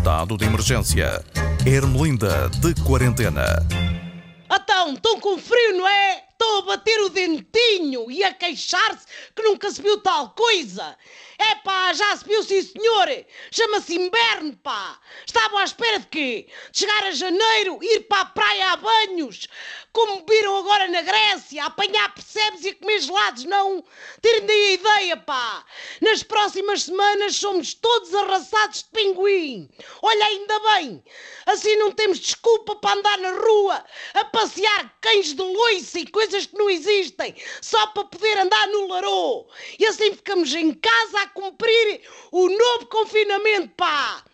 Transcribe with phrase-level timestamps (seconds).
[0.00, 1.22] Estado de emergência.
[1.66, 3.44] Ermelinda de quarentena.
[4.50, 6.29] Então, estão com frio, não é?
[6.40, 10.96] Estão a bater o dentinho e a queixar-se que nunca se viu tal coisa.
[11.38, 13.08] É pá, já se viu, sim senhor.
[13.50, 14.98] Chama-se inverno, pá.
[15.26, 16.48] Estavam à espera de quê?
[16.70, 19.48] De chegar a janeiro, ir para a praia a banhos,
[19.92, 23.84] como viram agora na Grécia, a apanhar percebes e a comer gelados, não?
[24.22, 25.64] Tirem daí a ideia, pá.
[26.00, 29.68] Nas próximas semanas somos todos arrasados de pinguim.
[30.00, 31.04] Olha, ainda bem.
[31.46, 36.29] Assim não temos desculpa para andar na rua a passear cães de loiça e coisas
[36.46, 39.46] que não existem, só para poder andar no larô.
[39.78, 44.24] E assim ficamos em casa a cumprir o novo confinamento, pá!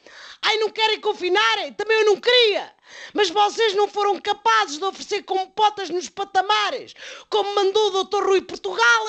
[0.42, 1.56] Ai, não querem confinar?
[1.76, 2.74] Também eu não queria!
[3.12, 6.94] Mas vocês não foram capazes de oferecer compotas nos patamares,
[7.28, 8.24] como mandou o Dr.
[8.24, 9.08] Rui Portugal?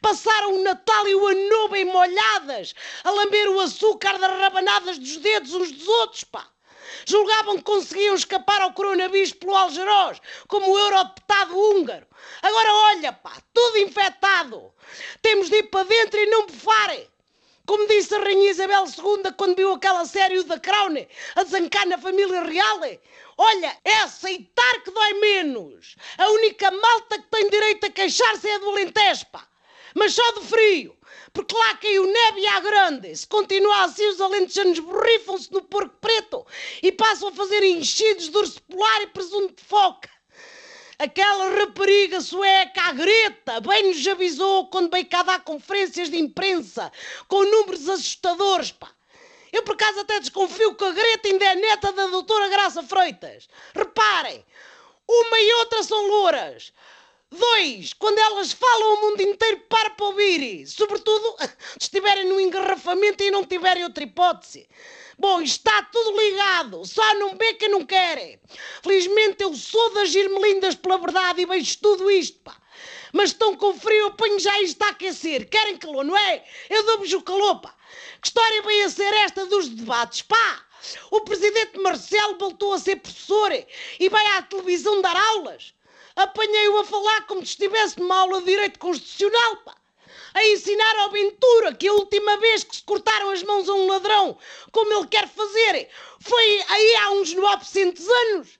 [0.00, 2.74] Passaram o Natal e o Ano Novo em molhadas,
[3.04, 6.48] a lamber o açúcar das rabanadas dos dedos uns dos outros, pá!
[7.06, 12.06] Julgavam que conseguiam escapar ao coronavírus pelo Algeroz, como o eurodeputado húngaro.
[12.42, 14.72] Agora olha, pá, tudo infectado.
[15.22, 16.96] Temos de ir para dentro e não bufar.
[17.66, 20.94] Como disse a Rainha Isabel II quando viu aquela série da Crown
[21.36, 22.80] a desancar na família real.
[23.36, 25.96] Olha, é aceitar que dói menos.
[26.18, 29.46] A única malta que tem direito a queixar-se é a do Alentejo, pá.
[29.94, 30.96] Mas só de frio
[31.32, 33.14] porque lá caiu neve à grande.
[33.16, 36.46] Se continua assim, os alentejanos borrifam-se no porco preto
[36.82, 40.10] e passam a fazer enchidos de urso polar e presunto de foca.
[40.98, 46.92] Aquela rapariga sueca, a Greta, bem nos avisou quando veio cá dar conferências de imprensa
[47.26, 48.90] com números assustadores, pá.
[49.50, 53.48] Eu por acaso até desconfio que a Greta ainda é neta da doutora Graça Freitas.
[53.74, 54.44] Reparem,
[55.08, 56.72] uma e outra são louras.
[57.32, 60.66] Dois, quando elas falam, o mundo inteiro para para ouvir.
[60.66, 61.36] Sobretudo
[61.78, 64.68] se estiverem no engarrafamento e não tiverem outra hipótese.
[65.16, 68.40] Bom, está tudo ligado, só não vê quem não quer.
[68.82, 72.56] Felizmente eu sou das Irmelindas pela verdade e vejo tudo isto, pá.
[73.12, 75.48] Mas estão com frio, eu ponho já isto a aquecer.
[75.48, 76.44] Querem calor, não é?
[76.68, 77.72] Eu dou-vos o calor, pá.
[78.20, 80.66] Que história vem a ser esta dos debates, pá?
[81.12, 83.52] O presidente Marcelo voltou a ser professor
[84.00, 85.74] e vai à televisão dar aulas
[86.22, 89.74] apanhei-o a falar como se estivesse numa aula de Direito Constitucional, pá.
[90.34, 93.88] A ensinar ao Ventura que a última vez que se cortaram as mãos a um
[93.88, 94.38] ladrão,
[94.70, 95.88] como ele quer fazer,
[96.20, 98.59] foi aí há uns 900 anos.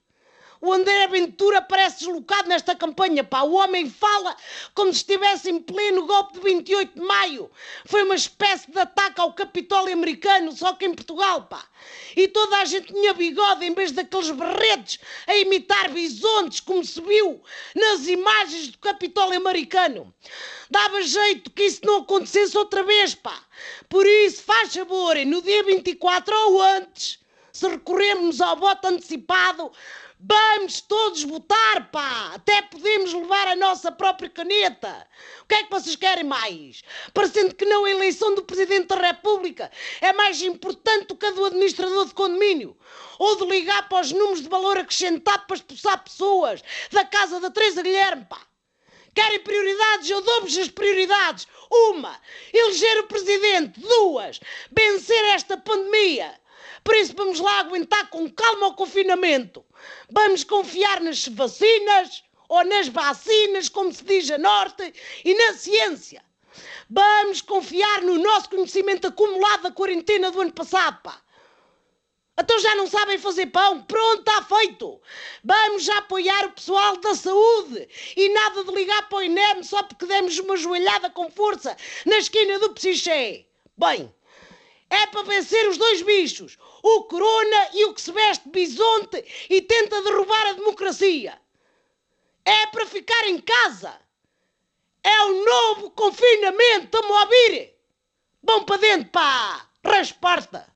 [0.63, 3.43] O André Ventura parece deslocado nesta campanha, pá.
[3.43, 4.37] O homem fala
[4.75, 7.51] como se estivesse em pleno golpe de 28 de maio.
[7.87, 11.65] Foi uma espécie de ataque ao Capitólio americano, só que em Portugal, pá.
[12.15, 17.01] E toda a gente tinha bigode em vez daqueles berretes a imitar bisontes, como se
[17.01, 17.43] viu
[17.75, 20.13] nas imagens do Capitólio americano.
[20.71, 23.43] Dava jeito que isso não acontecesse outra vez, pá.
[23.89, 27.20] Por isso, faz favor, no dia 24 ou antes,
[27.53, 29.71] se recorrermos ao voto antecipado,
[30.23, 32.33] Vamos todos votar, pá!
[32.35, 35.09] Até podemos levar a nossa própria caneta.
[35.41, 36.83] O que é que vocês querem mais?
[37.15, 41.31] Parecendo que não a eleição do Presidente da República é mais importante do que a
[41.31, 42.77] do administrador de condomínio.
[43.19, 47.51] Ou de ligar para os números de valor acrescentado para expulsar pessoas da casa da
[47.51, 48.43] Teresa Guilherme, pá!
[49.15, 50.11] Querem prioridades?
[50.11, 51.49] Eu dou-vos as prioridades.
[51.71, 52.21] Uma,
[52.53, 53.81] eleger o Presidente.
[53.81, 54.39] Duas,
[54.71, 56.39] vencer esta pandemia.
[56.83, 59.65] Por isso vamos lá aguentar com calma o confinamento.
[60.11, 64.93] Vamos confiar nas vacinas ou nas vacinas, como se diz a norte,
[65.25, 66.25] e na ciência.
[66.89, 71.21] Vamos confiar no nosso conhecimento acumulado da quarentena do ano passado, pá.
[72.39, 73.83] Então já não sabem fazer pão?
[73.83, 75.01] Pronto, está feito.
[75.45, 80.07] Vamos apoiar o pessoal da saúde e nada de ligar para o INEM só porque
[80.07, 83.47] demos uma joelhada com força na esquina do Psiché.
[83.77, 84.13] Bem,
[84.91, 89.63] é para vencer os dois bichos, o corona e o que se veste bisonte e
[89.63, 91.39] tenta derrubar a democracia.
[92.45, 93.95] É para ficar em casa.
[95.03, 97.73] É o novo confinamento, estão a ouvir?
[98.43, 99.67] Vão para dentro, pá!
[99.85, 100.67] Resposta!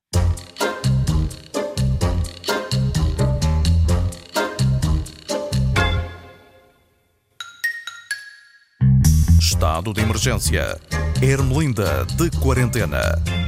[9.41, 10.81] Estado de emergência.
[11.23, 13.44] Ermelinda de quarentena.